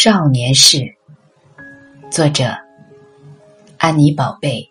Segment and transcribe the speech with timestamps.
[0.00, 0.94] 少年事，
[2.08, 2.44] 作者
[3.78, 4.70] 安妮宝贝。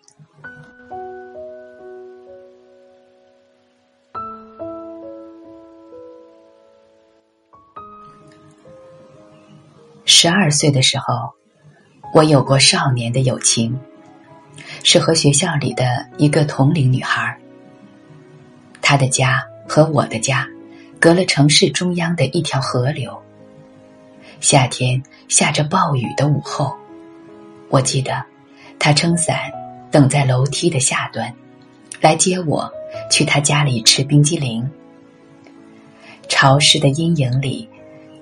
[10.06, 11.34] 十二岁的时候，
[12.14, 13.78] 我有过少年的友情，
[14.82, 17.38] 是和学校里的一个同龄女孩。
[18.80, 20.48] 她的家和我的家，
[20.98, 23.22] 隔了城市中央的一条河流。
[24.40, 26.74] 夏天下着暴雨的午后，
[27.68, 28.24] 我记得
[28.78, 29.36] 他撑伞
[29.90, 31.34] 等在楼梯的下端，
[32.00, 32.72] 来接我
[33.10, 34.68] 去他家里吃冰激凌。
[36.28, 37.68] 潮湿的阴影里，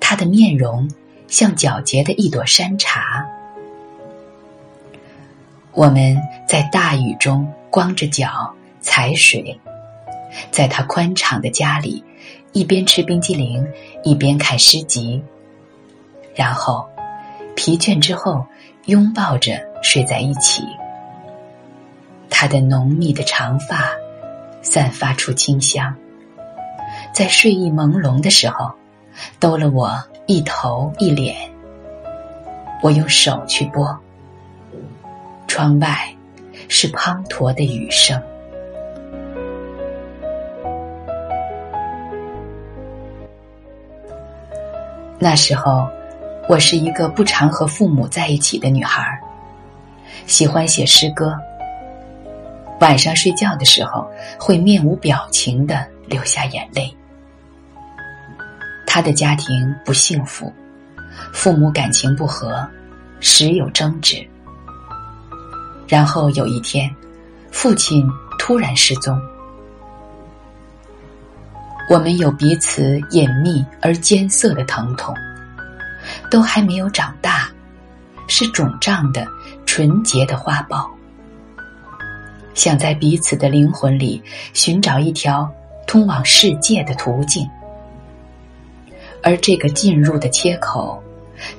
[0.01, 0.91] 他的面容
[1.29, 3.27] 像皎洁的一朵山茶。
[5.73, 6.17] 我们
[6.49, 9.61] 在大雨中光着脚踩水，
[10.51, 12.03] 在他宽敞的家里，
[12.53, 13.67] 一边吃冰激凌，
[14.03, 15.23] 一边看诗集。
[16.37, 16.87] 然后，
[17.55, 18.47] 疲倦之后，
[18.85, 20.63] 拥抱着睡在一起。
[22.29, 23.91] 他的浓密的长发
[24.61, 25.97] 散发出清香，
[27.11, 28.71] 在睡意朦胧的时候，
[29.41, 31.35] 兜了我一头一脸。
[32.83, 33.99] 我用手去拨，
[35.49, 36.15] 窗外
[36.69, 38.23] 是滂沱的雨声。
[45.19, 45.89] 那时候。
[46.49, 49.21] 我是一个不常和父母在一起的女孩，
[50.27, 51.37] 喜欢写诗歌。
[52.81, 56.95] 晚上睡觉的时候会面无表情的流下眼泪。
[58.87, 60.53] 他的家庭不幸福，
[61.33, 62.65] 父母感情不和，
[63.19, 64.25] 时有争执。
[65.89, 66.89] 然后有一天，
[67.51, 69.21] 父亲突然失踪。
[71.91, 75.13] 我们有彼此隐秘而艰涩的疼痛。
[76.37, 77.51] 都还没有长大，
[78.29, 79.27] 是肿胀的、
[79.65, 80.87] 纯洁的花苞，
[82.53, 85.51] 想在彼此的灵魂里寻找一条
[85.87, 87.49] 通往世界的途径，
[89.23, 91.03] 而这个进入的切口，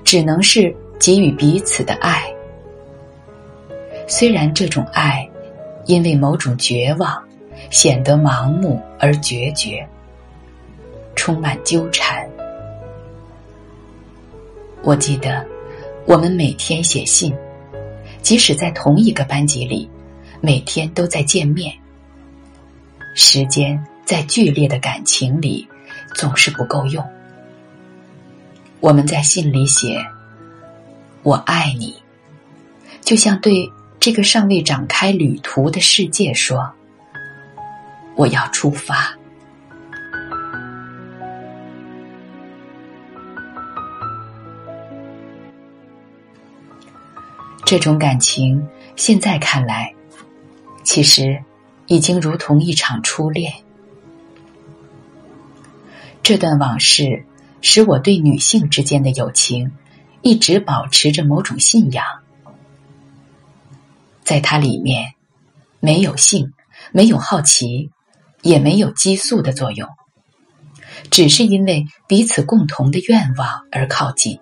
[0.03, 2.31] 只能是给予彼此的爱。
[4.07, 5.27] 虽然这种爱，
[5.88, 7.19] 因为某种绝望，
[7.71, 9.83] 显得盲目而决绝，
[11.15, 12.29] 充满纠缠。
[14.88, 15.46] 我记得，
[16.06, 17.36] 我们每天写信，
[18.22, 19.90] 即使在同一个班级里，
[20.40, 21.75] 每天都在见面。
[23.14, 25.68] 时间在剧烈的感情里
[26.16, 27.06] 总是不够用。
[28.80, 30.02] 我们在信里写
[31.22, 31.94] ：“我爱你”，
[33.04, 33.69] 就像对
[34.00, 36.72] 这个尚未展开旅途的世界说
[38.16, 39.14] ：“我要出发。”
[47.67, 49.94] 这种感情，现在看来，
[50.85, 51.44] 其实
[51.88, 53.53] 已经如同一场初恋。
[56.23, 57.25] 这段往事
[57.59, 59.73] 使我对女性之间的友情
[60.22, 62.06] 一直保持着某种信仰。
[64.23, 65.16] 在它里面，
[65.81, 66.53] 没有性，
[66.94, 67.91] 没有好奇，
[68.44, 69.89] 也没有激素的作用，
[71.11, 74.39] 只是因为彼此共同的愿望而靠近。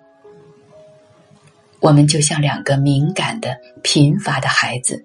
[1.80, 5.04] 我们就像两个敏感的、贫乏的孩子，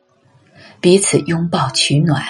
[0.80, 2.24] 彼此拥抱取暖，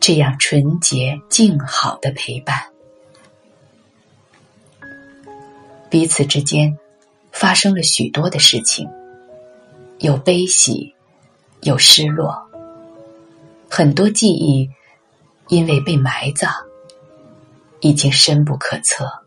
[0.00, 2.58] 这样纯洁静好的陪伴。
[5.88, 6.76] 彼此之间
[7.30, 8.88] 发生了许多的事情，
[9.98, 10.94] 有悲喜，
[11.60, 12.36] 有失落，
[13.70, 14.68] 很多记忆
[15.48, 16.52] 因为被埋葬，
[17.80, 19.25] 已经深不可测。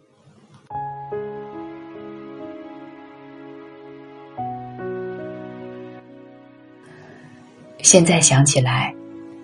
[7.90, 8.94] 现在想起来，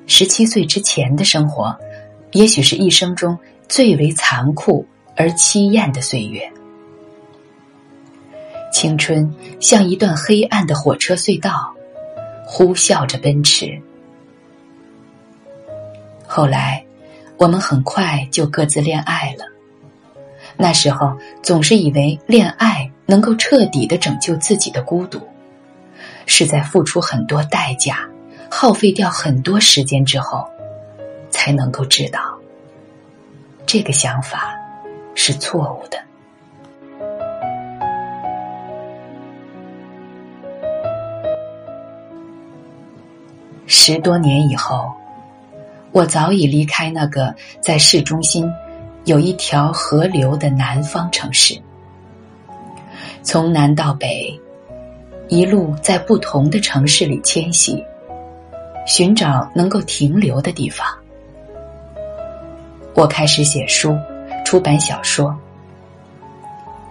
[0.06, 1.76] 十七岁之前的生活，
[2.32, 3.36] 也许是一生中
[3.68, 6.48] 最为残酷而凄艳的岁月。
[8.72, 11.74] 青春像一段黑暗的火车隧道，
[12.46, 13.82] 呼啸着奔驰。
[16.28, 16.86] 后来，
[17.38, 19.46] 我们很快就各自恋爱了。
[20.56, 25.20] 那时候总是以为恋爱能够彻底的拯救自己的孤独，
[26.28, 28.08] 是在付出很多代价。
[28.58, 30.48] 耗费掉很多时间之后，
[31.30, 32.22] 才能够知道，
[33.66, 34.56] 这个想法
[35.14, 36.00] 是错误的。
[43.68, 44.90] 十多年以后，
[45.92, 48.50] 我早已离开那个在市中心
[49.04, 51.60] 有一条河流的南方城市，
[53.22, 54.40] 从南到北，
[55.28, 57.84] 一路在不同的城市里迁徙，
[58.86, 60.86] 寻找能够停留的地方。
[62.94, 63.98] 我开始写书，
[64.46, 65.36] 出版小说。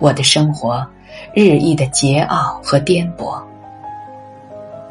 [0.01, 0.87] 我的生活
[1.33, 3.41] 日益的桀骜和颠簸。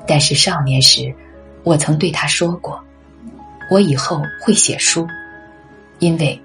[0.07, 1.13] 但是少年时，
[1.63, 2.81] 我曾对他说过，
[3.69, 5.07] 我以后会写书，
[5.99, 6.41] 因为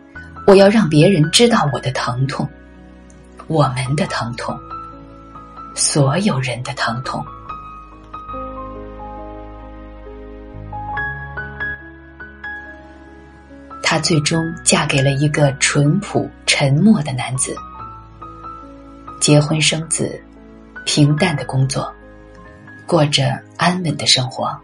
[0.46, 2.46] 我要让别人知道我的疼痛，
[3.46, 4.56] 我们的疼痛，
[5.74, 7.24] 所有人的疼痛。
[13.90, 17.56] 她最终嫁给了一个淳朴沉默的男子，
[19.18, 20.22] 结婚生子，
[20.84, 21.90] 平淡的工作。
[22.86, 24.54] 过着安稳的生活，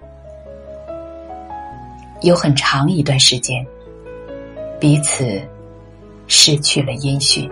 [2.20, 3.66] 有很长一段时间，
[4.78, 5.40] 彼此
[6.28, 7.50] 失去了音讯。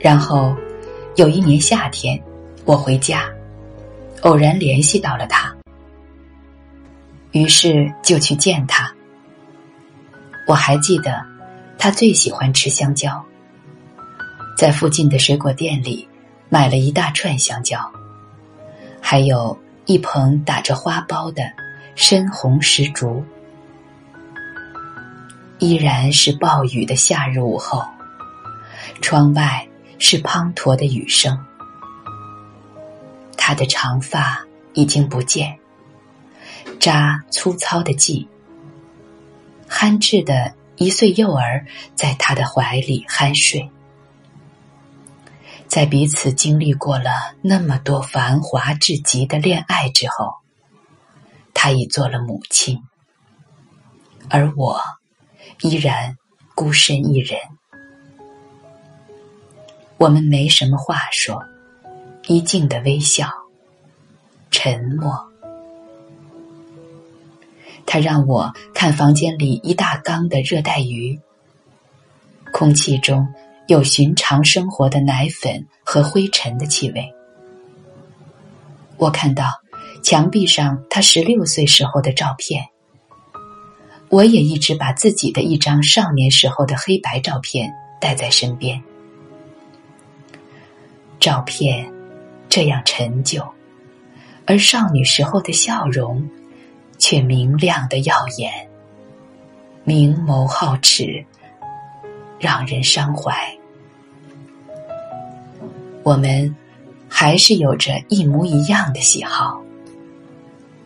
[0.00, 0.56] 然后
[1.16, 2.20] 有一年夏天，
[2.64, 3.24] 我回家，
[4.22, 5.54] 偶然联系到了他。
[7.32, 8.92] 于是就去见他。
[10.46, 11.22] 我还记得，
[11.76, 13.22] 他最喜欢吃香蕉，
[14.56, 16.08] 在附近的水果店里
[16.48, 17.78] 买了一大串香蕉，
[19.00, 21.42] 还有一捧打着花苞的
[21.96, 23.22] 深红石竹。
[25.58, 27.84] 依然是暴雨的夏日午后，
[29.02, 29.67] 窗外
[29.98, 31.38] 是滂沱的雨声，
[33.36, 35.58] 他的长发已经不见。
[36.78, 38.26] 扎粗糙的髻，
[39.68, 41.66] 憨稚的一岁幼儿
[41.96, 43.70] 在他的怀里酣睡。
[45.66, 47.10] 在彼此经历过了
[47.42, 50.36] 那么多繁华至极的恋爱之后，
[51.52, 52.82] 他已做了母亲，
[54.30, 54.80] 而我
[55.60, 56.16] 依然
[56.54, 57.38] 孤身一人。
[59.98, 61.42] 我们没什么话说，
[62.28, 63.28] 一静的微笑，
[64.48, 65.12] 沉默。
[67.84, 71.18] 他让我看房间里一大缸的热带鱼，
[72.52, 73.26] 空气中
[73.66, 77.12] 有寻常生活的奶粉和灰尘的气味。
[78.98, 79.46] 我看到
[80.04, 82.68] 墙壁上他十六岁时候的照片，
[84.10, 88.80] 我也一直把自己的一张少年时候的黑白照片带在身边。
[91.20, 91.90] 照片
[92.48, 93.42] 这样陈旧，
[94.46, 96.28] 而少女时候的笑容。
[97.00, 98.52] 却明亮的耀眼，
[99.84, 101.24] 明眸皓齿，
[102.40, 103.32] 让人伤怀。
[106.02, 106.52] 我们
[107.08, 109.62] 还是有着一模一样的喜好，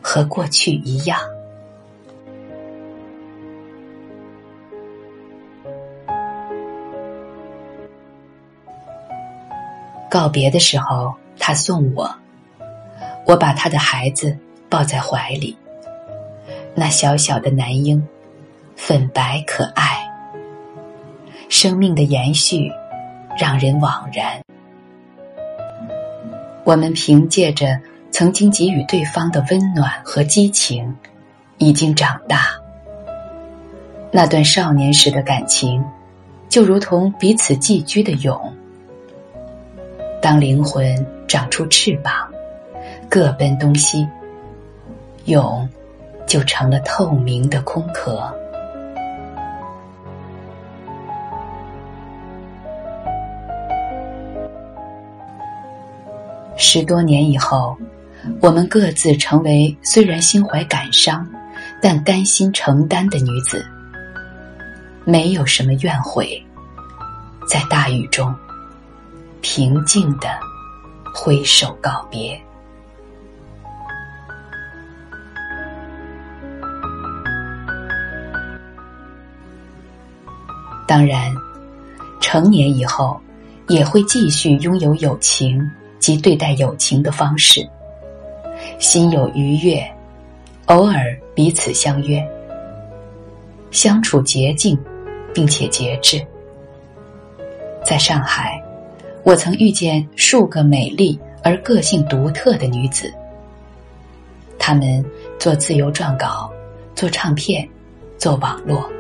[0.03, 1.19] 和过去一样。
[10.13, 12.15] 告别的时候，他送我，
[13.25, 14.37] 我把他的孩子
[14.69, 15.57] 抱在怀里。
[16.75, 18.07] 那小小的男婴，
[18.77, 20.07] 粉白可爱，
[21.49, 22.71] 生命的延续
[23.39, 24.39] 让人惘然。
[26.65, 30.95] 我们凭借着曾经给予对方的温暖和激情，
[31.57, 32.49] 已经长大。
[34.11, 35.83] 那段少年时的感情，
[36.51, 38.55] 就如同彼此寄居的蛹。
[40.23, 42.15] 当灵魂长出翅膀，
[43.11, 44.09] 各奔东西，
[45.27, 45.69] 蛹。
[46.25, 48.33] 就成了透明的空壳。
[56.57, 57.77] 十多年以后，
[58.41, 61.29] 我们各自成为虽然心怀感伤，
[61.83, 63.63] 但甘心承担的女子，
[65.05, 66.43] 没有什么怨悔，
[67.47, 68.35] 在大雨中
[69.43, 70.29] 平静的
[71.13, 72.41] 挥手告别。
[80.87, 81.35] 当然，
[82.21, 83.21] 成年以后
[83.69, 85.61] 也会继续拥有友情
[85.99, 87.67] 及对待友情的方式，
[88.79, 89.83] 心有愉悦，
[90.67, 92.23] 偶尔彼此相约，
[93.71, 94.79] 相处洁净，
[95.33, 96.25] 并且节制。
[97.85, 98.63] 在上海，
[99.25, 103.13] 我曾遇见数个美丽而个性独特的女子，
[104.59, 105.05] 她们
[105.39, 106.53] 做自由撰稿，
[106.97, 107.69] 做唱片，
[108.19, 108.91] 做网络。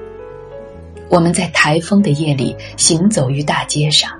[1.08, 4.12] 我们在台风的夜里行走于大街上，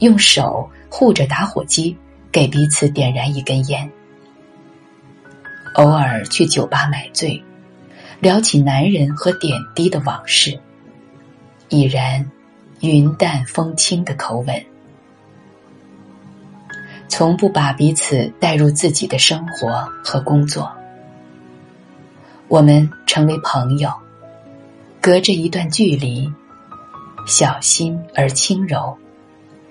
[0.00, 1.96] 用手护着打火机，
[2.30, 3.90] 给彼此点燃一根烟，
[5.74, 7.42] 偶尔去酒吧买醉，
[8.20, 10.60] 聊起男人和点滴的往事，
[11.70, 12.30] 已然
[12.80, 14.64] 云淡风轻的口吻，
[17.08, 20.70] 从不把彼此带入自己的生活和工作。
[22.46, 23.90] 我们成为朋友，
[25.00, 26.32] 隔着一段距离，
[27.26, 28.96] 小心而轻柔，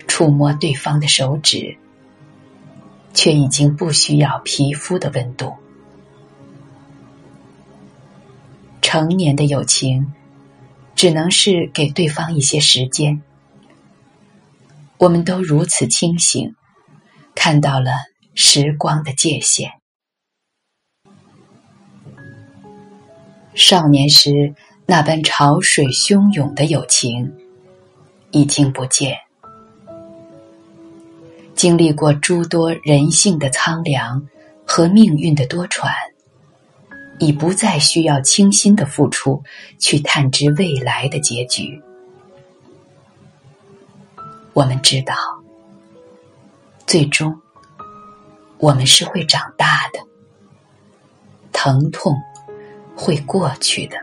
[0.08, 1.78] 触摸对方的手指，
[3.14, 5.54] 却已经不需要皮肤的温度。
[8.82, 10.14] 成年的友情，
[10.96, 13.22] 只能是给对方一些时间。
[14.98, 16.56] 我们都如此清醒，
[17.50, 17.92] 看到了
[18.36, 19.72] 时光的界限。
[23.56, 24.54] 少年时
[24.86, 27.38] 那般潮水汹涌的友情，
[28.32, 29.20] 已经不见。
[31.56, 34.28] 经历过诸多人性的苍凉
[34.66, 35.90] 和命运的多舛。
[37.18, 39.42] 已不再需要倾心的付出
[39.80, 41.82] 去探知未来的结局。
[44.52, 45.16] 我们知道，
[46.88, 47.38] 最终
[48.58, 50.00] 我们是会长大的，
[51.52, 52.16] 疼痛
[52.96, 53.98] 会过去的，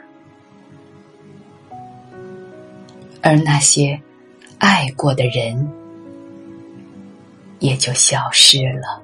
[3.22, 3.98] 而那些
[4.58, 5.72] 爱过的人
[7.58, 9.02] 也就消失了。